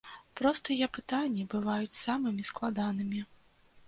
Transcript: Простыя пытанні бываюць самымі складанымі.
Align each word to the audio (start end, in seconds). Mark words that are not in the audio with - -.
Простыя 0.39 0.85
пытанні 0.95 1.43
бываюць 1.53 1.97
самымі 2.05 2.47
складанымі. 2.49 3.21